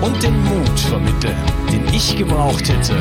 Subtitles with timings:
[0.00, 1.36] und den Mut vermitteln,
[1.70, 2.96] den ich gebraucht hätte,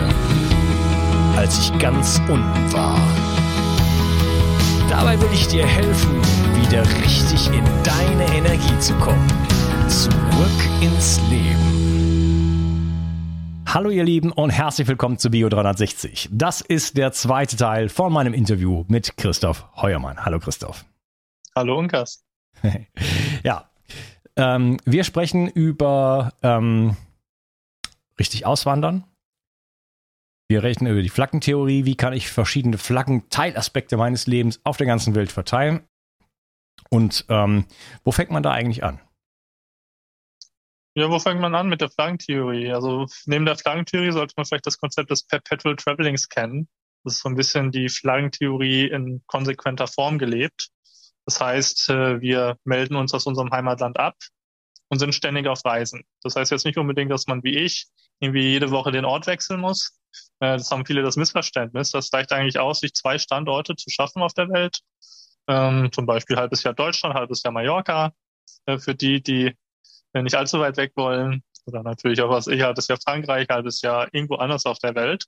[1.36, 3.00] als ich ganz unten war.
[4.90, 6.22] Dabei will ich dir helfen,
[6.62, 9.28] wieder richtig in deine Energie zu kommen.
[9.88, 11.70] Zurück ins Leben.
[13.66, 16.30] Hallo ihr Lieben und herzlich willkommen zu Bio 360.
[16.32, 20.26] Das ist der zweite Teil von meinem Interview mit Christoph Heuermann.
[20.26, 20.86] Hallo Christoph.
[21.56, 22.26] Hallo Unkas.
[23.44, 23.70] ja,
[24.36, 26.96] ähm, wir sprechen über ähm,
[28.20, 29.04] richtig auswandern.
[30.48, 31.86] Wir rechnen über die Flaggentheorie.
[31.86, 35.84] Wie kann ich verschiedene Flaggen-Teilaspekte meines Lebens auf der ganzen Welt verteilen?
[36.90, 37.66] Und ähm,
[38.04, 39.00] wo fängt man da eigentlich an?
[40.96, 42.72] Ja, wo fängt man an mit der Flaggentheorie?
[42.72, 46.68] Also neben der Flaggentheorie sollte man vielleicht das Konzept des Perpetual Travelings kennen.
[47.04, 50.70] Das ist so ein bisschen die Flaggentheorie in konsequenter Form gelebt.
[51.30, 54.16] Das heißt, äh, wir melden uns aus unserem Heimatland ab
[54.88, 56.02] und sind ständig auf Reisen.
[56.24, 57.86] Das heißt jetzt nicht unbedingt, dass man wie ich
[58.20, 60.00] irgendwie jede Woche den Ort wechseln muss.
[60.40, 61.92] Äh, das haben viele das Missverständnis.
[61.92, 64.80] Das reicht eigentlich aus, sich zwei Standorte zu schaffen auf der Welt.
[65.48, 68.12] Ähm, zum Beispiel halbes Jahr Deutschland, halbes Jahr Mallorca.
[68.66, 69.56] Äh, für die, die
[70.16, 71.44] nicht allzu weit weg wollen.
[71.68, 75.26] Oder natürlich auch was ich, halbes Jahr Frankreich, halbes Jahr irgendwo anders auf der Welt.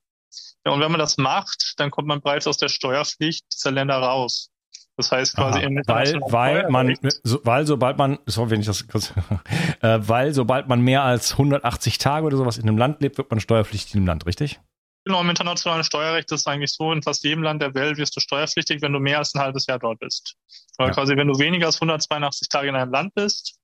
[0.64, 4.51] und wenn man das macht, dann kommt man bereits aus der Steuerpflicht dieser Länder raus.
[4.98, 8.68] Das heißt quasi Aha, in weil, weil man, so, weil sobald man, sorry, wenn ich
[8.68, 9.14] das kurz,
[9.82, 13.32] äh, weil sobald man mehr als 180 Tage oder sowas in einem Land lebt, wird
[13.32, 14.60] man steuerpflichtig im Land, richtig?
[15.06, 18.16] Genau, im internationalen Steuerrecht ist es eigentlich so, in fast jedem Land der Welt wirst
[18.16, 20.36] du steuerpflichtig, wenn du mehr als ein halbes Jahr dort bist.
[20.78, 20.94] Weil ja.
[20.94, 23.58] quasi, wenn du weniger als 182 Tage in einem Land bist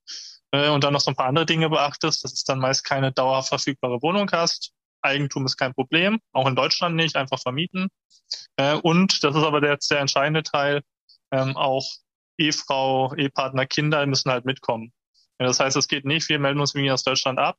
[0.50, 3.12] äh, und dann noch so ein paar andere Dinge beachtest, dass es dann meist keine
[3.12, 4.72] dauerhaft verfügbare Wohnung hast.
[5.00, 7.88] Eigentum ist kein Problem, auch in Deutschland nicht, einfach vermieten.
[8.56, 10.82] Äh, und, das ist aber der, der entscheidende Teil,
[11.30, 11.86] ähm, auch
[12.38, 14.92] Ehefrau, Ehepartner, Kinder müssen halt mitkommen.
[15.38, 17.58] Ja, das heißt, es geht nicht, wir melden uns wegen aus Deutschland ab,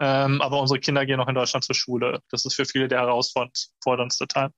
[0.00, 2.22] ähm, aber unsere Kinder gehen noch in Deutschland zur Schule.
[2.30, 4.50] Das ist für viele der herausforderndste Teil.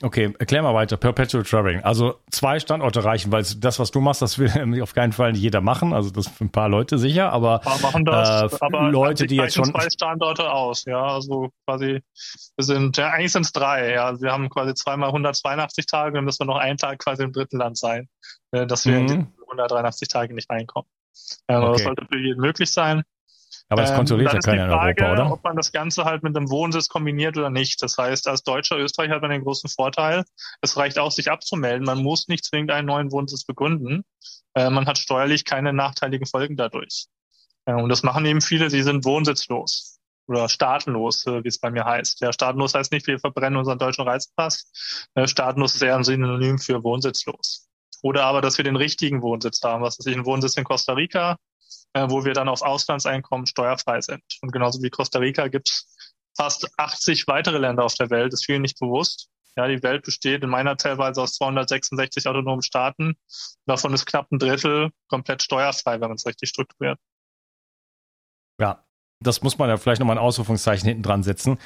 [0.00, 0.96] Okay, erklär mal weiter.
[0.96, 1.80] Perpetual Traveling.
[1.82, 4.50] Also zwei Standorte reichen, weil das, was du machst, das will
[4.82, 5.92] auf keinen Fall nicht jeder machen.
[5.92, 9.54] Also das für ein paar Leute sicher, aber, machen das, äh, aber Leute, die jetzt
[9.54, 10.84] schon zwei Standorte aus.
[10.84, 12.00] Ja, also quasi
[12.56, 13.92] wir sind ja eigentlich sind es drei.
[13.92, 17.24] Ja, also wir haben quasi zweimal 182 Tage, dann müssen wir noch einen Tag quasi
[17.24, 18.08] im dritten Land sein,
[18.52, 19.00] äh, dass wir mhm.
[19.00, 20.88] in die 183 Tage nicht reinkommen.
[21.48, 21.72] Ähm, okay.
[21.72, 23.02] Das sollte für jeden möglich sein.
[23.70, 25.32] Aber das kontrolliert ähm, ja keiner in Europa, oder?
[25.32, 27.82] Ob man das Ganze halt mit einem Wohnsitz kombiniert oder nicht.
[27.82, 30.24] Das heißt, als Deutscher Österreich hat man den großen Vorteil,
[30.62, 31.84] es reicht auch, sich abzumelden.
[31.84, 34.04] Man muss nicht zwingend einen neuen Wohnsitz begründen.
[34.54, 37.06] Äh, man hat steuerlich keine nachteiligen Folgen dadurch.
[37.66, 39.98] Äh, und das machen eben viele, sie sind wohnsitzlos
[40.28, 42.20] oder staatenlos, äh, wie es bei mir heißt.
[42.20, 45.08] Ja, staatenlos heißt nicht, wir verbrennen unseren deutschen Reisepass.
[45.14, 47.68] Äh, staatenlos ist eher ein Synonym für wohnsitzlos.
[48.02, 51.36] Oder aber, dass wir den richtigen Wohnsitz haben, was ist ein Wohnsitz in Costa Rica,
[51.94, 54.22] äh, wo wir dann auf Auslandseinkommen steuerfrei sind.
[54.42, 55.94] Und genauso wie Costa Rica gibt es
[56.36, 59.28] fast 80 weitere Länder auf der Welt, das ist vielen nicht bewusst.
[59.56, 63.16] Ja, die Welt besteht in meiner Teilweise aus 266 autonomen Staaten.
[63.66, 66.98] Davon ist knapp ein Drittel komplett steuerfrei, wenn man es richtig strukturiert.
[68.60, 68.84] Ja,
[69.20, 71.58] das muss man ja vielleicht nochmal ein Ausrufungszeichen hinten dran setzen.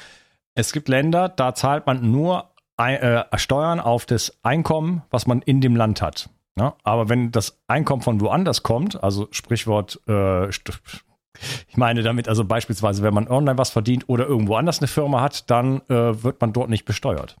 [0.55, 5.61] Es gibt Länder, da zahlt man nur äh, Steuern auf das Einkommen, was man in
[5.61, 6.29] dem Land hat.
[6.57, 12.45] Ja, aber wenn das Einkommen von woanders kommt, also Sprichwort äh, Ich meine damit also
[12.45, 16.39] beispielsweise, wenn man online was verdient oder irgendwo anders eine Firma hat, dann äh, wird
[16.41, 17.37] man dort nicht besteuert.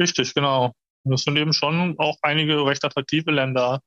[0.00, 0.72] Richtig, genau.
[1.04, 3.80] Das sind eben schon auch einige recht attraktive Länder.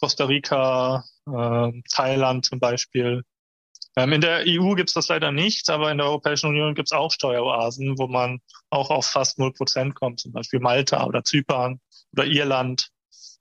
[0.00, 3.22] Costa Rica, äh, Thailand zum Beispiel.
[3.96, 6.88] Ähm, in der EU gibt es das leider nicht, aber in der Europäischen Union gibt
[6.88, 11.80] es auch Steueroasen, wo man auch auf fast 0% kommt, zum Beispiel Malta oder Zypern
[12.12, 12.90] oder Irland.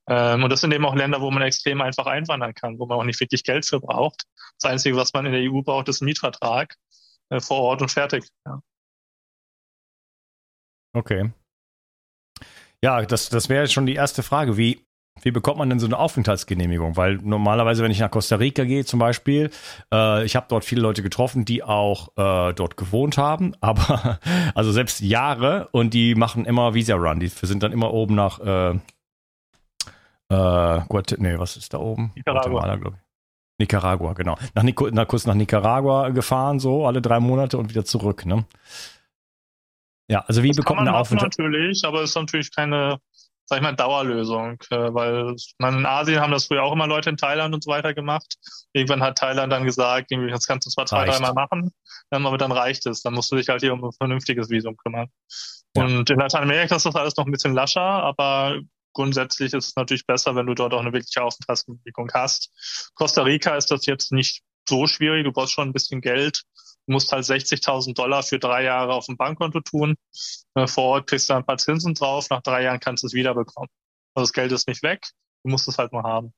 [0.10, 2.98] Ähm, und das sind eben auch Länder, wo man extrem einfach einwandern kann, wo man
[2.98, 4.24] auch nicht wirklich Geld für braucht.
[4.60, 6.76] Das Einzige, was man in der EU braucht, ist ein Mietvertrag
[7.30, 8.26] äh, vor Ort und fertig.
[8.46, 8.62] Ja.
[10.94, 11.32] Okay.
[12.84, 14.56] Ja, das, das wäre schon die erste Frage.
[14.56, 14.86] Wie,
[15.22, 16.96] wie bekommt man denn so eine Aufenthaltsgenehmigung?
[16.96, 19.50] Weil normalerweise, wenn ich nach Costa Rica gehe zum Beispiel,
[19.92, 24.20] äh, ich habe dort viele Leute getroffen, die auch äh, dort gewohnt haben, aber
[24.56, 27.20] also selbst Jahre und die machen immer Visa Run.
[27.20, 28.80] Die sind dann immer oben nach äh,
[30.30, 32.12] äh, Guat nee, was ist da oben?
[32.16, 32.98] Nicaragua.
[33.60, 34.38] Nicaragua, genau.
[34.54, 38.46] Nach, nach, kurz nach Nicaragua gefahren, so alle drei Monate und wieder zurück, ne?
[40.10, 41.38] Ja, also wie das bekommt man eine Aufenthalt?
[41.38, 43.00] Natürlich, aber es ist natürlich keine,
[43.46, 47.10] sag ich mal, Dauerlösung, äh, weil man in Asien haben das früher auch immer Leute
[47.10, 48.36] in Thailand und so weiter gemacht.
[48.74, 51.72] Irgendwann hat Thailand dann gesagt, irgendwie, das kannst du zwar zwei, dreimal machen,
[52.12, 53.02] ähm, aber dann reicht es.
[53.02, 55.08] Dann musst du dich halt hier um ein vernünftiges Visum kümmern.
[55.76, 55.84] Ja.
[55.84, 58.62] Und in Lateinamerika ist das alles noch ein bisschen lascher, aber
[58.98, 62.92] grundsätzlich ist es natürlich besser, wenn du dort auch eine wirkliche Aufenthaltsgenehmigung hast.
[62.96, 65.24] Costa Rica ist das jetzt nicht so schwierig.
[65.24, 66.42] Du brauchst schon ein bisschen Geld.
[66.88, 69.96] Du musst halt 60.000 Dollar für drei Jahre auf dem Bankkonto tun.
[70.56, 72.30] Äh, vor Ort kriegst du ein paar Zinsen drauf.
[72.32, 73.70] Nach drei Jahren kannst du es wiederbekommen.
[74.16, 75.06] Also das Geld ist nicht weg.
[75.44, 76.34] Du musst es halt nur haben.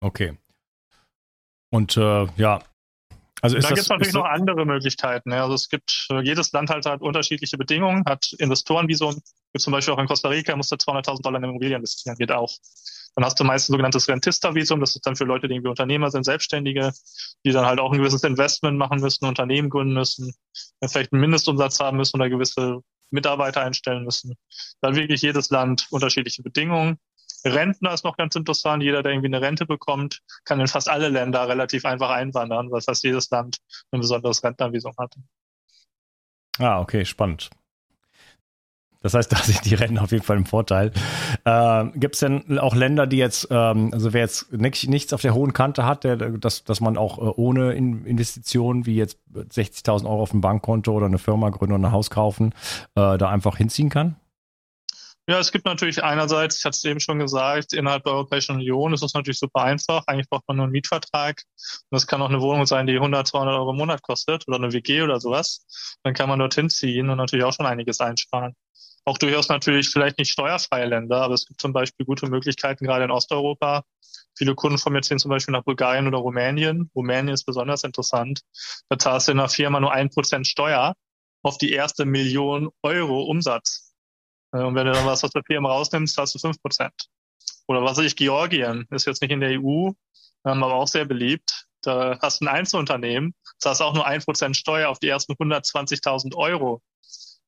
[0.00, 0.36] Okay.
[1.70, 2.64] Und äh, ja,
[3.42, 5.30] also da gibt es natürlich noch andere Möglichkeiten.
[5.32, 5.42] Ja.
[5.42, 9.14] Also es gibt, äh, jedes Land halt hat unterschiedliche Bedingungen, hat Investorenvisum.
[9.52, 12.32] Gibt zum Beispiel auch in Costa Rica, musst du 200.000 Dollar in Immobilien investieren, geht
[12.32, 12.52] auch.
[13.14, 16.10] Dann hast du meist ein sogenanntes Rentista-Visum, das ist dann für Leute, die irgendwie Unternehmer
[16.10, 16.92] sind, Selbstständige,
[17.44, 20.34] die dann halt auch ein gewisses Investment machen müssen, Unternehmen gründen müssen,
[20.86, 22.80] vielleicht einen Mindestumsatz haben müssen oder gewisse
[23.10, 24.36] Mitarbeiter einstellen müssen.
[24.80, 26.98] Da hat wirklich jedes Land unterschiedliche Bedingungen.
[27.44, 28.82] Rentner ist noch ganz interessant.
[28.82, 32.80] Jeder, der irgendwie eine Rente bekommt, kann in fast alle Länder relativ einfach einwandern, weil
[32.80, 33.58] fast jedes Land
[33.90, 35.14] ein besonderes Rentnervisum hat.
[36.58, 37.50] Ah, okay, spannend.
[39.00, 40.92] Das heißt, da sind die Rentner auf jeden Fall im Vorteil.
[41.44, 45.22] Ähm, Gibt es denn auch Länder, die jetzt, ähm, also wer jetzt nicht, nichts auf
[45.22, 50.04] der hohen Kante hat, der, dass, dass man auch äh, ohne Investitionen wie jetzt 60.000
[50.04, 52.52] Euro auf dem Bankkonto oder eine Firma gründen oder ein Haus kaufen,
[52.94, 54.16] äh, da einfach hinziehen kann?
[55.30, 58.94] Ja, es gibt natürlich einerseits, ich hatte es eben schon gesagt, innerhalb der Europäischen Union
[58.94, 60.02] ist es natürlich super einfach.
[60.06, 61.42] Eigentlich braucht man nur einen Mietvertrag.
[61.90, 64.56] Und das kann auch eine Wohnung sein, die 100, 200 Euro im Monat kostet oder
[64.56, 65.66] eine WG oder sowas.
[66.02, 68.54] Dann kann man dorthin ziehen und natürlich auch schon einiges einsparen.
[69.04, 73.04] Auch durchaus natürlich vielleicht nicht steuerfreie Länder, aber es gibt zum Beispiel gute Möglichkeiten, gerade
[73.04, 73.82] in Osteuropa.
[74.34, 76.90] Viele Kunden von mir ziehen zum Beispiel nach Bulgarien oder Rumänien.
[76.94, 78.40] Rumänien ist besonders interessant.
[78.88, 80.94] Da zahlst du in einer Firma nur ein Prozent Steuer
[81.42, 83.87] auf die erste Million Euro Umsatz.
[84.52, 87.08] Äh, und wenn du dann was aus der Firma rausnimmst, hast du fünf Prozent.
[87.66, 89.90] Oder was weiß ich, Georgien ist jetzt nicht in der EU,
[90.44, 91.66] ähm, aber auch sehr beliebt.
[91.82, 95.34] Da hast du ein Einzelunternehmen, das hast auch nur ein Prozent Steuer auf die ersten
[95.34, 96.82] 120.000 Euro.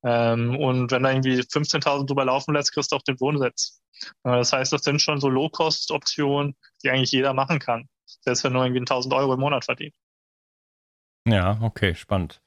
[0.03, 3.81] Ähm, und wenn da irgendwie 15.000 drüber laufen lässt, kriegst du auch den Wohnsitz.
[4.25, 7.89] Äh, das heißt, das sind schon so Low-Cost-Optionen, die eigentlich jeder machen kann.
[8.23, 9.95] Selbst wenn nur irgendwie 1.000 Euro im Monat verdient.
[11.27, 12.41] Ja, okay, spannend.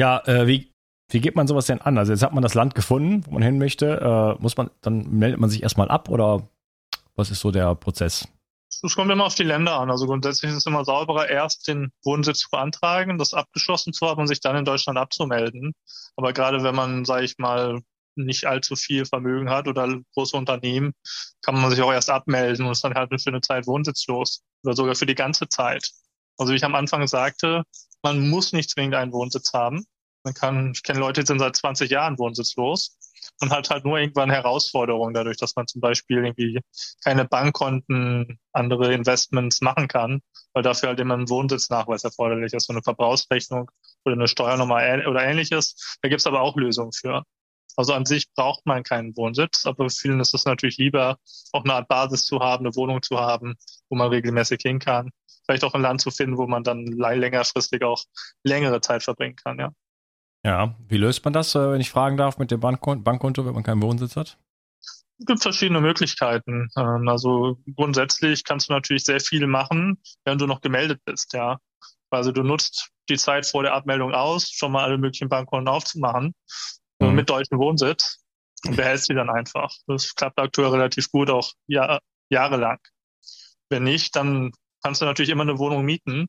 [0.00, 0.73] Ja, äh, wie,
[1.14, 1.96] wie geht man sowas denn an?
[1.96, 4.36] Also jetzt hat man das Land gefunden, wo man hin möchte.
[4.38, 6.48] Äh, muss man, dann meldet man sich erstmal ab oder
[7.14, 8.26] was ist so der Prozess?
[8.82, 9.92] Es kommt immer auf die Länder an.
[9.92, 14.20] Also grundsätzlich ist es immer sauberer, erst den Wohnsitz zu beantragen, das abgeschlossen zu haben
[14.20, 15.72] und sich dann in Deutschland abzumelden.
[16.16, 17.80] Aber gerade wenn man, sage ich mal,
[18.16, 20.94] nicht allzu viel Vermögen hat oder große Unternehmen,
[21.42, 24.74] kann man sich auch erst abmelden und ist dann halt für eine Zeit wohnsitzlos oder
[24.74, 25.90] sogar für die ganze Zeit.
[26.38, 27.62] Also wie ich am Anfang sagte,
[28.02, 29.86] man muss nicht zwingend einen Wohnsitz haben.
[30.24, 32.96] Man kann, ich kenne Leute, die sind seit 20 Jahren wohnsitzlos
[33.40, 36.60] und hat halt nur irgendwann Herausforderungen dadurch, dass man zum Beispiel irgendwie
[37.04, 40.20] keine Bankkonten, andere Investments machen kann,
[40.52, 43.70] weil dafür halt immer ein Wohnsitznachweis erforderlich ist, so eine Verbrauchsrechnung
[44.04, 44.76] oder eine Steuernummer
[45.08, 45.98] oder ähnliches.
[46.02, 47.24] Da gibt's aber auch Lösungen für.
[47.76, 51.18] Also an sich braucht man keinen Wohnsitz, aber vielen ist es natürlich lieber,
[51.52, 53.56] auch eine Art Basis zu haben, eine Wohnung zu haben,
[53.88, 55.10] wo man regelmäßig hin kann.
[55.44, 58.02] Vielleicht auch ein Land zu finden, wo man dann längerfristig auch
[58.44, 59.72] längere Zeit verbringen kann, ja.
[60.44, 63.62] Ja, wie löst man das, äh, wenn ich fragen darf, mit dem Bankkonto, wenn man
[63.62, 64.38] keinen Wohnsitz hat?
[65.18, 66.68] Es gibt verschiedene Möglichkeiten.
[66.76, 71.58] Ähm, also grundsätzlich kannst du natürlich sehr viel machen, wenn du noch gemeldet bist, ja.
[72.10, 76.34] Also du nutzt die Zeit vor der Abmeldung aus, schon mal alle möglichen Bankkonten aufzumachen
[77.00, 77.14] äh, mhm.
[77.14, 78.22] mit deutschem Wohnsitz
[78.66, 79.72] und behältst sie dann einfach.
[79.86, 82.78] Das klappt aktuell relativ gut, auch Jahr, jahrelang.
[83.70, 86.26] Wenn nicht, dann kannst du natürlich immer eine Wohnung mieten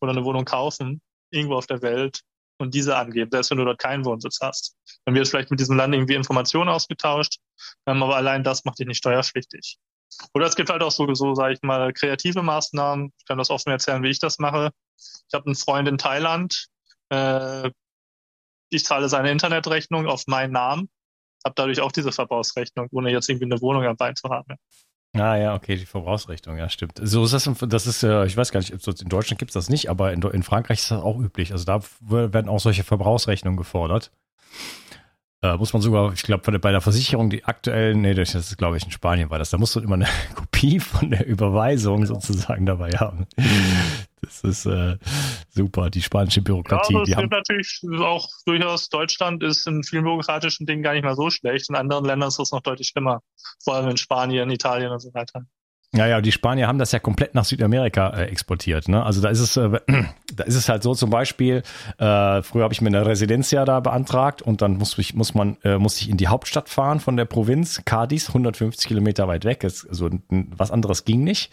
[0.00, 2.20] oder eine Wohnung kaufen, irgendwo auf der Welt
[2.58, 4.76] und diese angeben, selbst wenn du dort keinen Wohnsitz hast.
[5.04, 7.38] Dann wird vielleicht mit diesem Land irgendwie Informationen ausgetauscht,
[7.86, 9.78] ähm, aber allein das macht dich nicht steuerpflichtig.
[10.32, 13.12] Oder es gibt halt auch so, so sage ich mal, kreative Maßnahmen.
[13.18, 14.70] Ich kann das offen erzählen, wie ich das mache.
[14.96, 16.66] Ich habe einen Freund in Thailand.
[17.10, 17.70] Äh,
[18.70, 20.88] ich zahle seine Internetrechnung auf meinen Namen,
[21.44, 24.56] habe dadurch auch diese Verbrauchsrechnung, ohne jetzt irgendwie eine Wohnung dabei zu haben.
[25.14, 27.00] Ah ja, okay, die Verbrauchsrechnung, ja, stimmt.
[27.00, 29.68] So ist das, das ist, äh, ich weiß gar nicht, in Deutschland gibt es das
[29.68, 31.52] nicht, aber in, in Frankreich ist das auch üblich.
[31.52, 34.10] Also da werden auch solche Verbrauchsrechnungen gefordert.
[35.44, 38.76] Äh, muss man sogar, ich glaube, bei der Versicherung, die aktuellen, nee, das ist, glaube
[38.76, 42.66] ich, in Spanien war das, da musst du immer eine Kopie von der Überweisung sozusagen
[42.66, 43.26] dabei haben.
[44.20, 44.96] Das ist äh,
[45.54, 46.94] super, die spanische Bürokratie.
[46.94, 51.16] Ja, es gibt natürlich auch durchaus, Deutschland ist in vielen bürokratischen Dingen gar nicht mal
[51.16, 51.68] so schlecht.
[51.70, 53.20] In anderen Ländern ist das noch deutlich schlimmer.
[53.62, 55.42] Vor allem in Spanien, Italien und so weiter.
[55.96, 58.88] Ja, ja, die Spanier haben das ja komplett nach Südamerika äh, exportiert.
[58.88, 59.04] Ne?
[59.04, 59.70] Also da ist es, äh,
[60.34, 61.62] da ist es halt so zum Beispiel,
[61.98, 65.56] äh, früher habe ich mir eine Residencia da beantragt und dann muss, ich, muss man,
[65.62, 69.62] äh, muss ich in die Hauptstadt fahren von der Provinz, Cadiz, 150 Kilometer weit weg.
[69.62, 71.52] Ist, also was anderes ging nicht.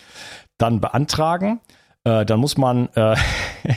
[0.58, 1.60] Dann beantragen
[2.04, 3.16] äh, dann muss man, äh,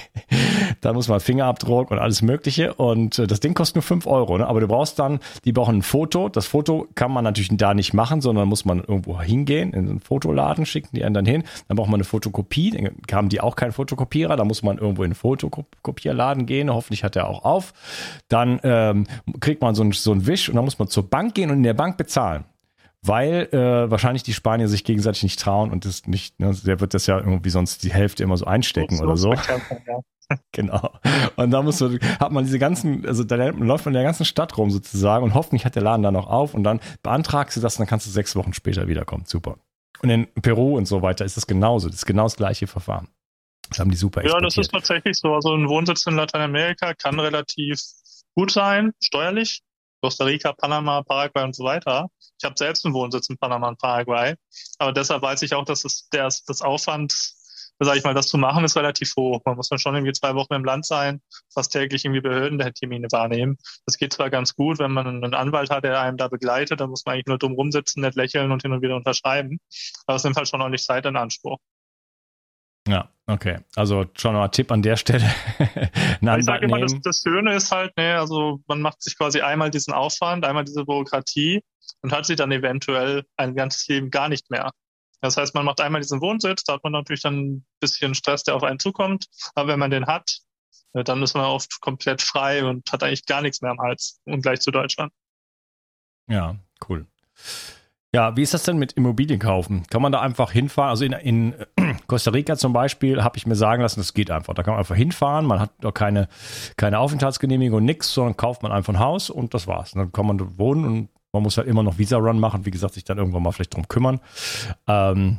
[0.80, 2.72] dann muss man Fingerabdruck und alles Mögliche.
[2.74, 4.38] Und äh, das Ding kostet nur fünf Euro.
[4.38, 4.46] Ne?
[4.46, 6.28] Aber du brauchst dann, die brauchen ein Foto.
[6.28, 10.00] Das Foto kann man natürlich da nicht machen, sondern muss man irgendwo hingehen, in einen
[10.00, 11.44] Fotoladen, schicken die einen dann hin.
[11.68, 12.70] Dann braucht man eine Fotokopie.
[12.70, 14.36] Dann haben die auch keinen Fotokopierer.
[14.36, 16.72] Da muss man irgendwo in einen Fotokopierladen gehen.
[16.72, 17.74] Hoffentlich hat er auch auf.
[18.28, 19.06] Dann ähm,
[19.40, 21.62] kriegt man so einen so Wisch und dann muss man zur Bank gehen und in
[21.62, 22.44] der Bank bezahlen
[23.06, 26.94] weil äh, wahrscheinlich die Spanier sich gegenseitig nicht trauen und das nicht, ne, der wird
[26.94, 29.34] das ja irgendwie sonst die Hälfte immer so einstecken oder so.
[30.52, 30.90] genau.
[31.36, 34.24] Und da muss man, hat man diese ganzen, also da läuft man in der ganzen
[34.24, 37.60] Stadt rum sozusagen und hoffentlich hat der Laden da noch auf und dann beantragst du
[37.60, 39.24] das und dann kannst du sechs Wochen später wiederkommen.
[39.26, 39.58] Super.
[40.02, 41.88] Und in Peru und so weiter ist das genauso.
[41.88, 43.08] Das ist genau das gleiche Verfahren.
[43.68, 45.34] Das haben die super Ja, das ist tatsächlich so.
[45.34, 47.80] Also ein Wohnsitz in Lateinamerika kann relativ
[48.34, 49.60] gut sein, steuerlich.
[50.04, 52.10] Costa Rica, Panama, Paraguay und so weiter.
[52.38, 54.34] Ich habe selbst einen Wohnsitz in Panama und Paraguay,
[54.76, 57.14] aber deshalb weiß ich auch, dass es der, das Aufwand,
[57.78, 59.40] sage ich mal, das zu machen, ist relativ hoch.
[59.46, 61.22] Man muss dann schon irgendwie zwei Wochen im Land sein,
[61.54, 63.56] fast täglich irgendwie Behördentermine wahrnehmen.
[63.86, 66.90] Das geht zwar ganz gut, wenn man einen Anwalt hat, der einem da begleitet, dann
[66.90, 69.58] muss man eigentlich nur dumm rumsitzen, nett lächeln und hin und wieder unterschreiben.
[70.06, 71.60] Aber es nimmt halt schon ordentlich Zeit in Anspruch.
[72.86, 73.58] Ja, okay.
[73.76, 75.30] Also schon mal Tipp an der Stelle.
[76.20, 79.70] Ich sage immer, das, das Schöne ist halt, ne, also man macht sich quasi einmal
[79.70, 81.62] diesen Aufwand, einmal diese Bürokratie
[82.00, 84.70] und hat sie dann eventuell ein ganzes Leben gar nicht mehr.
[85.20, 88.42] Das heißt, man macht einmal diesen Wohnsitz, da hat man natürlich dann ein bisschen Stress,
[88.42, 89.26] der auf einen zukommt.
[89.54, 90.38] Aber wenn man den hat,
[90.94, 94.20] äh, dann ist man oft komplett frei und hat eigentlich gar nichts mehr am Hals,
[94.24, 95.12] und gleich zu Deutschland.
[96.28, 96.56] Ja,
[96.88, 97.06] cool.
[98.14, 99.86] Ja, wie ist das denn mit Immobilien kaufen?
[99.88, 100.90] Kann man da einfach hinfahren?
[100.90, 101.66] Also in, in
[102.06, 104.54] Costa Rica zum Beispiel habe ich mir sagen lassen, das geht einfach.
[104.54, 106.28] Da kann man einfach hinfahren, man hat doch keine,
[106.76, 109.92] keine Aufenthaltsgenehmigung, nichts, sondern kauft man einfach ein Haus und das war's.
[109.92, 112.94] Und dann kann man wohnen und man muss halt immer noch Visa-Run machen, wie gesagt,
[112.94, 114.20] sich dann irgendwann mal vielleicht drum kümmern.
[114.86, 115.38] Ähm,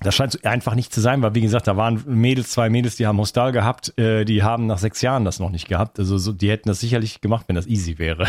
[0.00, 3.06] das scheint einfach nicht zu sein, weil wie gesagt, da waren Mädels, zwei Mädels, die
[3.06, 5.98] haben Hostal gehabt, äh, die haben nach sechs Jahren das noch nicht gehabt.
[5.98, 8.26] Also so, die hätten das sicherlich gemacht, wenn das easy wäre.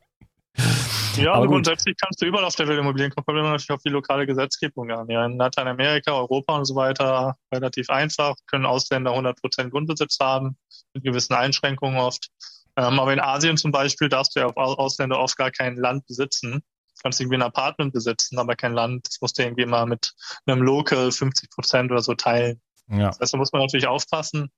[1.16, 3.82] Ja, aber grundsätzlich kannst du überall auf der Welt Immobilien kaufen, kommt immer natürlich auf
[3.82, 5.08] die lokale Gesetzgebung an.
[5.08, 10.56] Ja, in Lateinamerika, Europa und so weiter relativ einfach, können Ausländer 100% Grundbesitz haben,
[10.94, 12.28] mit gewissen Einschränkungen oft.
[12.76, 16.06] Ähm, aber in Asien zum Beispiel darfst du ja auf Ausländer oft gar kein Land
[16.06, 16.52] besitzen.
[16.52, 19.08] Du kannst irgendwie ein Apartment besitzen, aber kein Land.
[19.08, 20.12] Das musst du irgendwie mal mit
[20.46, 22.60] einem Local 50% oder so teilen.
[22.88, 23.08] Ja.
[23.08, 24.50] Das heißt, da muss man natürlich aufpassen,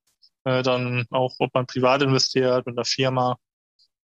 [0.44, 3.36] äh, dann auch, ob man privat investiert mit einer Firma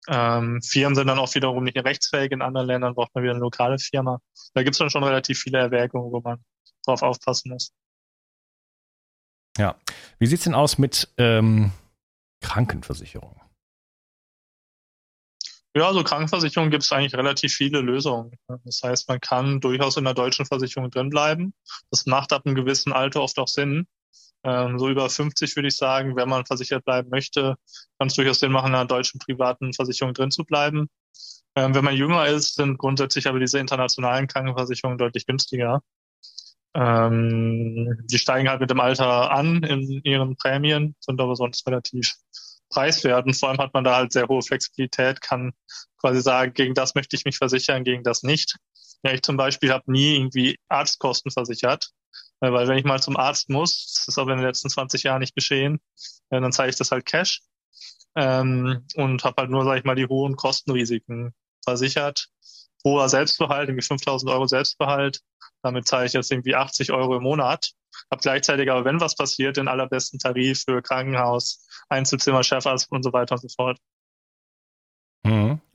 [0.09, 2.33] ähm, Firmen sind dann auch wiederum nicht rechtsfähig.
[2.33, 4.21] In anderen Ländern braucht man wieder eine lokale Firma.
[4.55, 6.43] Da gibt es dann schon relativ viele Erwägungen, wo man
[6.85, 7.73] drauf aufpassen muss.
[9.59, 9.77] Ja.
[10.19, 11.73] Wie sieht's denn aus mit ähm,
[12.41, 13.41] Krankenversicherung?
[15.77, 18.33] Ja, also Krankenversicherung gibt es eigentlich relativ viele Lösungen.
[18.65, 21.55] Das heißt, man kann durchaus in der deutschen Versicherung drinbleiben.
[21.91, 23.87] Das macht ab einem gewissen Alter oft auch Sinn.
[24.45, 27.57] Ähm, so über 50 würde ich sagen, wenn man versichert bleiben möchte,
[27.99, 30.89] kann es durchaus Sinn machen, in einer deutschen privaten Versicherung drin zu bleiben.
[31.57, 35.83] Ähm, wenn man jünger ist, sind grundsätzlich aber diese internationalen Krankenversicherungen deutlich günstiger.
[36.75, 42.15] Ähm, die steigen halt mit dem Alter an in ihren Prämien, sind aber sonst relativ
[42.69, 43.27] preiswert.
[43.27, 45.53] Und vor allem hat man da halt sehr hohe Flexibilität, kann
[46.01, 48.57] quasi sagen, gegen das möchte ich mich versichern, gegen das nicht.
[49.03, 51.91] Ja, ich zum Beispiel habe nie irgendwie Arztkosten versichert.
[52.41, 55.21] Weil wenn ich mal zum Arzt muss, das ist aber in den letzten 20 Jahren
[55.21, 55.81] nicht geschehen,
[56.31, 57.41] dann zeige ich das halt Cash
[58.17, 62.29] ähm, und habe halt nur, sage ich mal, die hohen Kostenrisiken versichert.
[62.85, 65.21] Hoher Selbstbehalt, irgendwie 5000 Euro Selbstbehalt.
[65.63, 67.73] Damit zahle ich jetzt irgendwie 80 Euro im Monat.
[68.11, 73.13] habe gleichzeitig aber, wenn was passiert, den allerbesten Tarif für Krankenhaus, Einzelzimmer, Chefarzt und so
[73.13, 73.79] weiter und so fort.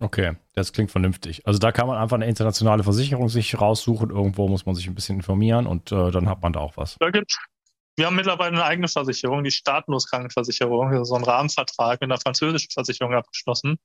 [0.03, 1.47] Okay, das klingt vernünftig.
[1.47, 4.09] Also da kann man einfach eine internationale Versicherung sich raussuchen.
[4.09, 6.97] Irgendwo muss man sich ein bisschen informieren und äh, dann hat man da auch was.
[6.99, 7.37] Da gibt's,
[7.95, 13.13] wir haben mittlerweile eine eigene Versicherung, die Staatenloskrankenversicherung, so einen Rahmenvertrag mit einer französischen Versicherung
[13.13, 13.79] abgeschlossen.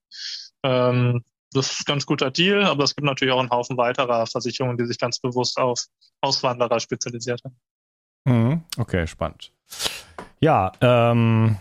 [0.65, 1.23] Ähm,
[1.53, 4.77] das ist ein ganz guter Deal, aber es gibt natürlich auch einen Haufen weiterer Versicherungen,
[4.77, 5.85] die sich ganz bewusst auf
[6.21, 7.57] Auswanderer spezialisiert haben.
[8.25, 9.53] Mhm, okay, spannend.
[10.41, 11.59] Ja, ähm,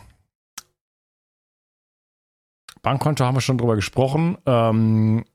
[2.88, 4.38] Bankkonto haben wir schon drüber gesprochen.
[4.46, 5.26] Ähm,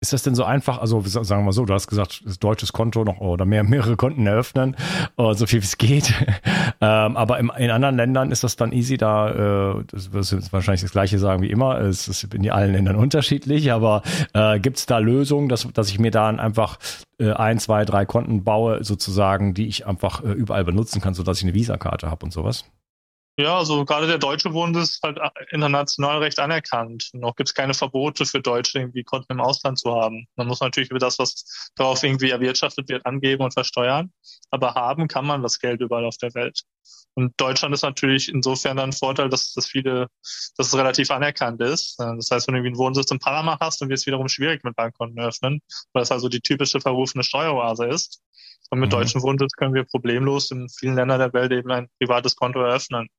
[0.00, 0.78] ist das denn so einfach?
[0.78, 4.26] Also sagen wir mal so, du hast gesagt, deutsches Konto noch oder mehr, mehrere Konten
[4.26, 4.74] eröffnen,
[5.16, 6.12] uh, so viel wie es geht.
[6.80, 10.80] ähm, aber im, in anderen Ländern ist das dann easy, da äh, das wirst wahrscheinlich
[10.80, 11.78] das gleiche sagen wie immer.
[11.78, 14.02] Es ist in allen Ländern unterschiedlich, aber
[14.34, 16.80] äh, gibt es da Lösungen, dass, dass ich mir dann einfach
[17.20, 21.38] äh, ein, zwei, drei Konten baue, sozusagen, die ich einfach äh, überall benutzen kann, sodass
[21.38, 22.64] ich eine Visakarte habe und sowas?
[23.38, 25.18] Ja, also gerade der deutsche Bund ist halt
[25.50, 27.10] international recht anerkannt.
[27.12, 30.26] Noch gibt es keine Verbote für Deutsche, irgendwie Konten im Ausland zu haben.
[30.36, 34.10] Man muss natürlich über das, was darauf irgendwie erwirtschaftet wird, angeben und versteuern.
[34.50, 36.62] Aber haben kann man das Geld überall auf der Welt.
[37.12, 40.08] Und Deutschland ist natürlich insofern dann ein Vorteil, dass, dass viele,
[40.56, 41.98] dass es relativ anerkannt ist.
[41.98, 44.64] Das heißt, wenn du irgendwie einen Wohnsitz in Panama hast, dann wird es wiederum schwierig
[44.64, 45.60] mit Bankkonten öffnen,
[45.92, 48.22] weil es also die typische verrufene Steueroase ist.
[48.70, 48.96] Und mit mhm.
[48.96, 53.10] deutschen Wohnsitz können wir problemlos in vielen Ländern der Welt eben ein privates Konto eröffnen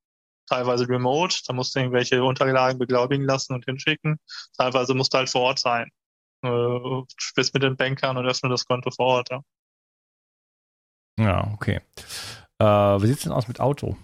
[0.47, 4.19] teilweise remote, da musst du irgendwelche Unterlagen beglaubigen lassen und hinschicken.
[4.57, 5.89] Teilweise musst du halt vor Ort sein.
[6.43, 9.41] Äh, sprichst mit den Bankern und öffne das Konto vor Ort, ja.
[11.19, 11.81] Ja, okay.
[12.59, 13.97] Äh, wie sieht's denn aus mit Auto?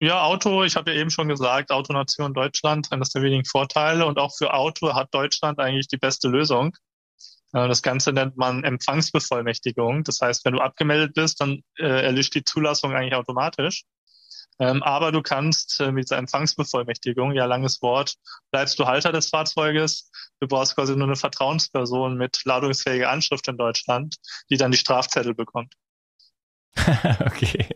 [0.00, 4.06] Ja, Auto, ich habe ja eben schon gesagt, Autonation Deutschland, eines der wenigen Vorteile.
[4.06, 6.76] Und auch für Auto hat Deutschland eigentlich die beste Lösung.
[7.52, 10.04] Äh, das Ganze nennt man Empfangsbevollmächtigung.
[10.04, 13.84] Das heißt, wenn du abgemeldet bist, dann äh, erlischt die Zulassung eigentlich automatisch.
[14.60, 18.16] Ähm, aber du kannst äh, mit dieser Empfangsbevollmächtigung, ja langes Wort,
[18.50, 20.10] bleibst du Halter des Fahrzeuges.
[20.40, 24.16] Du brauchst quasi nur eine Vertrauensperson mit ladungsfähiger Anschrift in Deutschland,
[24.50, 25.74] die dann die Strafzettel bekommt.
[27.26, 27.66] okay.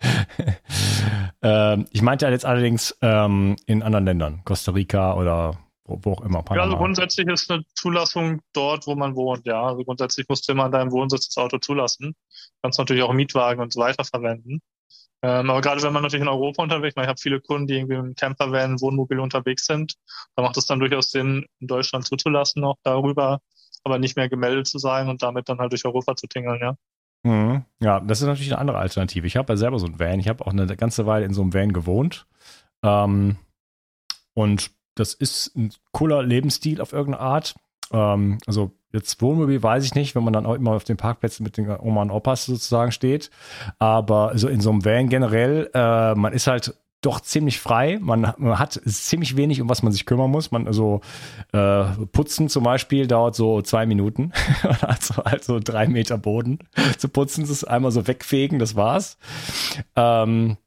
[1.42, 6.20] ähm, ich meinte jetzt allerdings ähm, in anderen Ländern, Costa Rica oder wo, wo auch
[6.22, 6.42] immer.
[6.42, 6.56] Panama.
[6.56, 9.62] Ja, also grundsätzlich ist eine Zulassung dort, wo man wohnt, ja.
[9.62, 12.14] Also grundsätzlich musst du immer an deinem Wohnsitz das Auto zulassen.
[12.14, 14.60] Du kannst natürlich auch Mietwagen und so weiter verwenden.
[15.24, 17.74] Ähm, aber gerade wenn man natürlich in Europa unterwegs ist, ich habe viele Kunden, die
[17.74, 19.94] irgendwie im Campervan, Wohnmobil unterwegs sind,
[20.34, 23.40] da macht es dann durchaus Sinn, in Deutschland zuzulassen, auch darüber,
[23.84, 26.76] aber nicht mehr gemeldet zu sein und damit dann halt durch Europa zu tingeln, ja.
[27.24, 27.64] Mhm.
[27.80, 29.26] Ja, das ist natürlich eine andere Alternative.
[29.26, 30.18] Ich habe ja selber so ein Van.
[30.18, 32.26] Ich habe auch eine ganze Weile in so einem Van gewohnt.
[32.82, 33.36] Ähm,
[34.34, 37.54] und das ist ein cooler Lebensstil auf irgendeine Art.
[37.92, 41.44] Ähm, also Jetzt Wohnmobil weiß ich nicht, wenn man dann auch immer auf den Parkplätzen
[41.44, 43.30] mit den Oma und Opas sozusagen steht.
[43.78, 47.98] Aber so in so einem Van generell, äh, man ist halt doch ziemlich frei.
[48.00, 50.50] Man, man, hat ziemlich wenig, um was man sich kümmern muss.
[50.50, 51.00] Man also
[51.52, 54.32] äh, putzen zum Beispiel dauert so zwei Minuten.
[54.82, 56.58] also, also drei Meter Boden
[56.98, 59.16] zu putzen, das ist einmal so wegfegen, das war's.
[59.96, 60.58] Ähm,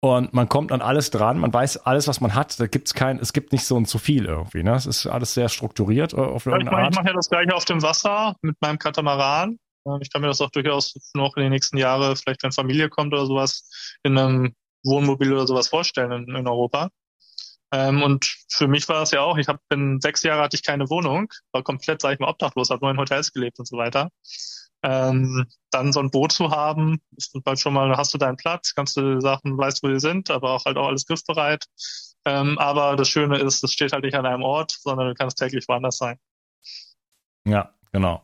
[0.00, 2.58] und man kommt an alles dran, man weiß alles, was man hat.
[2.60, 4.62] Da gibt's kein, es gibt nicht so ein zu viel irgendwie.
[4.62, 4.74] Ne?
[4.74, 7.64] Es ist alles sehr strukturiert äh, auf ja, ich mache mach ja das gleiche auf
[7.64, 9.58] dem Wasser mit meinem Katamaran.
[10.00, 13.14] Ich kann mir das auch durchaus noch in den nächsten Jahren, vielleicht wenn Familie kommt
[13.14, 13.70] oder sowas,
[14.02, 14.54] in einem
[14.84, 16.90] Wohnmobil oder sowas vorstellen in, in Europa.
[17.72, 20.64] Ähm, und für mich war das ja auch, ich habe in sechs Jahren hatte ich
[20.64, 23.76] keine Wohnung, war komplett, sag ich mal, obdachlos, habe nur in Hotels gelebt und so
[23.76, 24.10] weiter
[24.82, 28.74] ähm, dann so ein Boot zu haben, ist halt schon mal, hast du deinen Platz,
[28.74, 31.64] kannst du Sachen, weißt, wo die sind, aber auch halt auch alles griffbereit.
[32.24, 35.38] Ähm, aber das Schöne ist, es steht halt nicht an einem Ort, sondern du kannst
[35.38, 36.18] täglich woanders sein.
[37.46, 38.22] Ja, genau.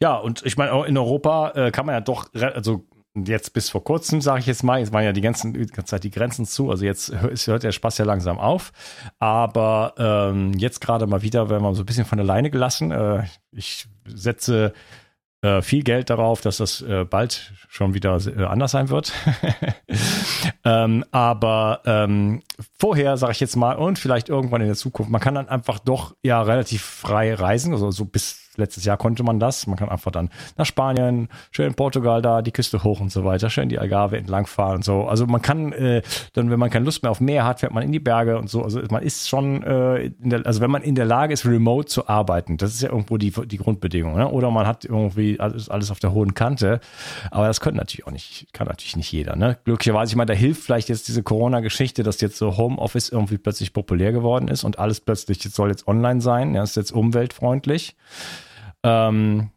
[0.00, 3.84] Ja, und ich meine, in Europa äh, kann man ja doch, also jetzt bis vor
[3.84, 6.46] kurzem, sage ich jetzt mal, jetzt waren ja die ganzen die ganze Zeit die Grenzen
[6.46, 8.72] zu, also jetzt hört der Spaß ja langsam auf.
[9.18, 12.90] Aber ähm, jetzt gerade mal wieder, wenn man so ein bisschen von alleine gelassen.
[12.90, 14.72] Äh, ich setze
[15.62, 19.12] viel Geld darauf, dass das äh, bald schon wieder äh, anders sein wird.
[20.64, 22.42] ähm, aber ähm,
[22.78, 25.78] vorher, sage ich jetzt mal, und vielleicht irgendwann in der Zukunft, man kann dann einfach
[25.78, 29.66] doch ja relativ frei reisen, also so bis letztes Jahr konnte man das.
[29.66, 33.24] Man kann einfach dann nach Spanien, schön in Portugal da, die Küste hoch und so
[33.24, 35.04] weiter, schön die Algarve entlangfahren und so.
[35.04, 37.82] Also man kann äh, dann, wenn man keine Lust mehr auf Meer hat, fährt man
[37.82, 38.62] in die Berge und so.
[38.62, 42.08] Also man ist schon, äh, der, also wenn man in der Lage ist, remote zu
[42.08, 44.16] arbeiten, das ist ja irgendwo die, die Grundbedingung.
[44.16, 44.28] Ne?
[44.28, 46.80] Oder man hat irgendwie alles, alles auf der hohen Kante.
[47.30, 49.36] Aber das könnte natürlich auch nicht, kann natürlich nicht jeder.
[49.36, 49.58] Ne?
[49.64, 53.72] Glücklicherweise, ich meine, da hilft vielleicht jetzt diese Corona-Geschichte, dass jetzt so Homeoffice irgendwie plötzlich
[53.72, 56.54] populär geworden ist und alles plötzlich jetzt soll jetzt online sein.
[56.54, 57.96] Ja, ist jetzt umweltfreundlich.
[58.84, 59.50] Ähm,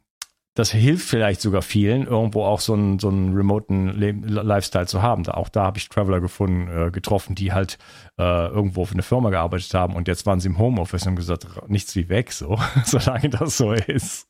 [0.56, 5.28] das hilft vielleicht sogar vielen, irgendwo auch so einen, so einen remoten Lifestyle zu haben.
[5.28, 7.78] Auch da habe ich Traveler gefunden, äh, getroffen, die halt
[8.18, 11.16] äh, irgendwo für eine Firma gearbeitet haben und jetzt waren sie im Homeoffice und haben
[11.18, 14.30] gesagt, nichts wie weg, so, solange das so ist.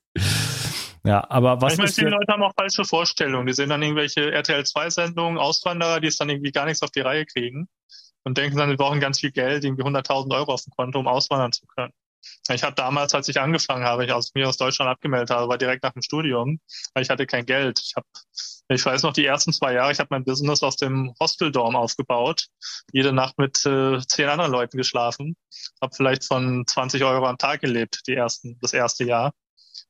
[1.03, 3.45] Ja, aber was ich meine, viele Leute haben auch falsche Vorstellungen.
[3.45, 7.27] Die sehen dann irgendwelche RTL-2-Sendungen, Auswanderer, die es dann irgendwie gar nichts auf die Reihe
[7.27, 7.67] kriegen
[8.23, 11.07] und denken dann, sie brauchen ganz viel Geld, irgendwie 100.000 Euro auf dem Konto, um
[11.07, 11.93] auswandern zu können.
[12.49, 15.57] Ich habe damals, als ich angefangen habe, ich aus mir aus Deutschland abgemeldet habe, war
[15.57, 16.59] direkt nach dem Studium,
[16.93, 17.79] weil ich hatte kein Geld.
[17.83, 18.05] Ich habe,
[18.69, 22.47] ich weiß noch, die ersten zwei Jahre, ich habe mein Business aus dem Hosteldorm aufgebaut,
[22.91, 25.35] jede Nacht mit äh, zehn anderen Leuten geschlafen,
[25.81, 29.33] habe vielleicht von 20 Euro am Tag gelebt, die ersten, das erste Jahr.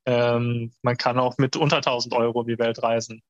[0.05, 3.21] Ähm, man kann auch mit unter 1000 Euro die Welt reisen,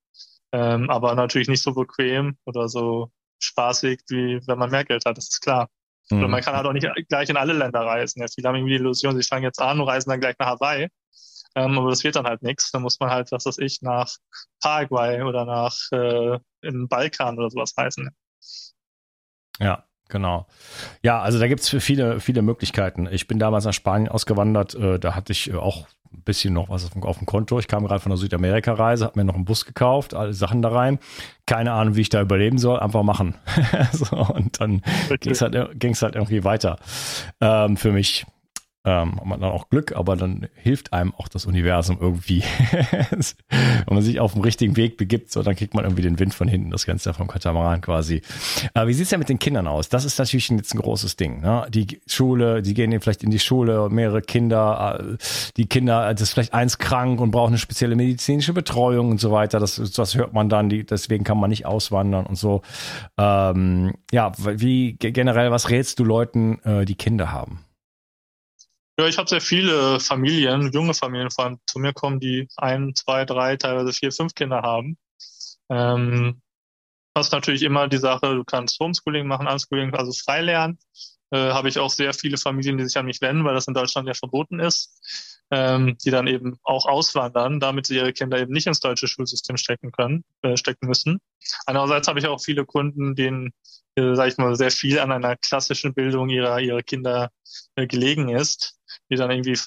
[0.52, 5.16] ähm, aber natürlich nicht so bequem oder so spaßig, wie wenn man mehr Geld hat,
[5.16, 5.68] das ist klar.
[6.10, 6.24] Mhm.
[6.24, 8.20] Und man kann halt auch nicht gleich in alle Länder reisen.
[8.20, 10.48] Ja, viele haben irgendwie die Illusion, sie fangen jetzt an und reisen dann gleich nach
[10.48, 10.88] Hawaii.
[11.54, 12.70] Ähm, aber das wird dann halt nichts.
[12.70, 14.14] Dann muss man halt, was weiß ich, nach
[14.60, 18.10] Paraguay oder nach äh, in den Balkan oder sowas reisen.
[19.58, 20.46] Ja, Genau.
[21.02, 23.08] Ja, also da gibt's viele, viele Möglichkeiten.
[23.10, 26.68] Ich bin damals nach Spanien ausgewandert, äh, da hatte ich äh, auch ein bisschen noch
[26.68, 27.58] was auf dem Konto.
[27.58, 30.70] Ich kam gerade von der Südamerika-Reise, habe mir noch einen Bus gekauft, alle Sachen da
[30.70, 30.98] rein.
[31.46, 33.34] Keine Ahnung, wie ich da überleben soll, einfach machen.
[33.92, 35.16] so, und dann okay.
[35.18, 36.78] ging es halt, halt irgendwie weiter
[37.40, 38.26] ähm, für mich.
[38.86, 42.44] Ähm, man hat dann auch Glück, aber dann hilft einem auch das Universum irgendwie.
[43.50, 46.32] Wenn man sich auf den richtigen Weg begibt, so, dann kriegt man irgendwie den Wind
[46.32, 48.22] von hinten, das Ganze vom Katamaran quasi.
[48.74, 49.88] Aber wie sieht's ja mit den Kindern aus?
[49.88, 51.40] Das ist natürlich jetzt ein großes Ding.
[51.40, 51.66] Ne?
[51.68, 55.16] Die Schule, die gehen vielleicht in die Schule, mehrere Kinder, äh,
[55.56, 59.32] die Kinder, das ist vielleicht eins krank und braucht eine spezielle medizinische Betreuung und so
[59.32, 59.58] weiter.
[59.58, 62.62] Das, das hört man dann, die, deswegen kann man nicht auswandern und so.
[63.18, 67.65] Ähm, ja, wie generell, was rätst du Leuten, äh, die Kinder haben?
[68.98, 72.94] Ja, ich habe sehr viele Familien, junge Familien vor allem zu mir kommen, die ein,
[72.94, 74.96] zwei, drei, teilweise vier, fünf Kinder haben.
[75.68, 76.40] Ähm,
[77.14, 80.78] hast natürlich immer die Sache, du kannst Homeschooling machen, Unschooling, also frei lernen.
[81.30, 83.74] Äh, habe ich auch sehr viele Familien, die sich an mich wenden, weil das in
[83.74, 88.52] Deutschland ja verboten ist, ähm, die dann eben auch auswandern, damit sie ihre Kinder eben
[88.52, 91.18] nicht ins deutsche Schulsystem stecken können, äh, stecken müssen.
[91.66, 93.52] Andererseits habe ich auch viele Kunden, denen,
[93.96, 97.30] äh, sage ich mal, sehr viel an einer klassischen Bildung ihrer ihrer Kinder
[97.74, 98.75] äh, gelegen ist
[99.10, 99.58] die dann irgendwie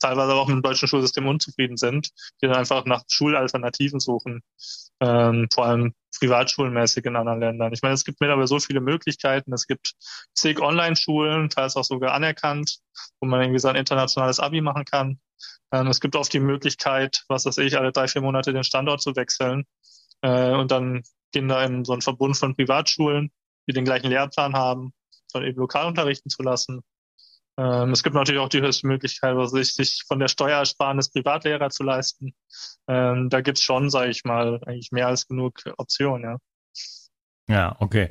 [0.00, 2.10] teilweise auch mit dem deutschen Schulsystem unzufrieden sind,
[2.42, 4.42] die dann einfach nach Schulalternativen suchen,
[5.00, 7.72] ähm, vor allem privatschulmäßig in anderen Ländern.
[7.72, 9.52] Ich meine, es gibt mittlerweile so viele Möglichkeiten.
[9.52, 9.92] Es gibt
[10.34, 12.78] zig Online-Schulen, teils auch sogar anerkannt,
[13.20, 15.20] wo man irgendwie sein internationales Abi machen kann.
[15.72, 19.02] Ähm, es gibt oft die Möglichkeit, was weiß ich, alle drei, vier Monate den Standort
[19.02, 19.64] zu wechseln
[20.22, 21.02] äh, und dann
[21.32, 23.30] Kinder in so einen Verbund von Privatschulen,
[23.68, 24.92] die den gleichen Lehrplan haben,
[25.32, 26.82] dann eben lokal unterrichten zu lassen.
[27.58, 32.32] Ähm, es gibt natürlich auch die höchste Möglichkeit, sich, von der Steuersparnis Privatlehrer zu leisten.
[32.86, 36.36] Ähm, da gibt's schon, sage ich mal, eigentlich mehr als genug Optionen, ja.
[37.50, 38.10] Ja, okay.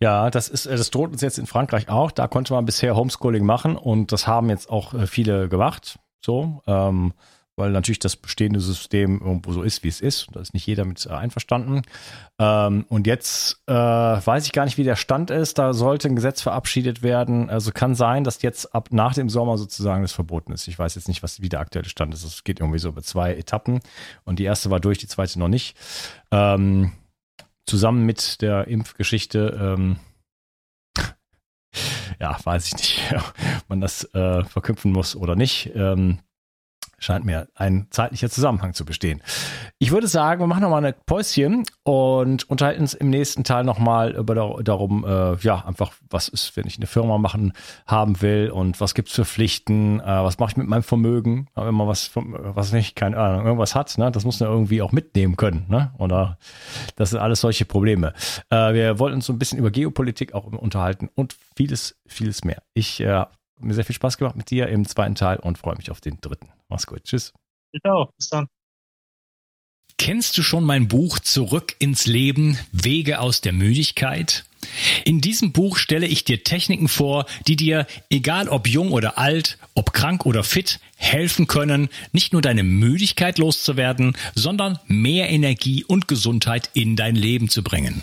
[0.00, 2.10] Ja, das ist, das droht uns jetzt in Frankreich auch.
[2.10, 5.98] Da konnte man bisher Homeschooling machen und das haben jetzt auch äh, viele gemacht.
[6.24, 7.12] So, ähm,
[7.58, 10.28] weil natürlich das bestehende System irgendwo so ist, wie es ist.
[10.32, 11.82] Da ist nicht jeder mit äh, einverstanden.
[12.38, 15.58] Ähm, und jetzt äh, weiß ich gar nicht, wie der Stand ist.
[15.58, 17.50] Da sollte ein Gesetz verabschiedet werden.
[17.50, 20.68] Also kann sein, dass jetzt ab nach dem Sommer sozusagen das verboten ist.
[20.68, 22.24] Ich weiß jetzt nicht, was wie der aktuelle Stand ist.
[22.24, 23.80] Es geht irgendwie so über zwei Etappen.
[24.24, 25.76] Und die erste war durch, die zweite noch nicht.
[26.30, 26.92] Ähm,
[27.66, 29.58] zusammen mit der Impfgeschichte.
[29.60, 29.96] Ähm,
[32.20, 35.72] ja, weiß ich nicht, ob man das äh, verknüpfen muss oder nicht.
[35.74, 36.20] Ähm,
[36.98, 39.22] scheint mir ein zeitlicher Zusammenhang zu bestehen.
[39.78, 44.12] Ich würde sagen, wir machen nochmal eine Päuschen und unterhalten uns im nächsten Teil nochmal
[44.12, 47.52] über darum, äh, ja, einfach, was ist, wenn ich eine Firma machen
[47.86, 51.74] haben will und was gibt's für Pflichten, äh, was mache ich mit meinem Vermögen, wenn
[51.74, 55.36] man was, was nicht, keine Ahnung, irgendwas hat, ne, das muss man irgendwie auch mitnehmen
[55.36, 56.38] können, ne, oder
[56.96, 58.12] das sind alles solche Probleme.
[58.50, 62.62] Äh, wir wollten uns so ein bisschen über Geopolitik auch unterhalten und vieles, vieles mehr.
[62.74, 63.24] Ich äh,
[63.60, 66.20] mir sehr viel Spaß gemacht mit dir im zweiten Teil und freue mich auf den
[66.20, 66.48] dritten.
[66.68, 67.04] Mach's gut.
[67.04, 67.32] Tschüss.
[67.72, 68.12] Ich auch.
[68.16, 68.46] Bis dann.
[69.98, 74.44] Kennst du schon mein Buch Zurück ins Leben, Wege aus der Müdigkeit?
[75.04, 79.58] In diesem Buch stelle ich dir Techniken vor, die dir, egal ob jung oder alt,
[79.74, 86.06] ob krank oder fit, helfen können, nicht nur deine Müdigkeit loszuwerden, sondern mehr Energie und
[86.06, 88.02] Gesundheit in dein Leben zu bringen.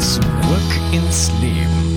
[0.00, 0.22] Zurück
[0.92, 1.89] ins Leben.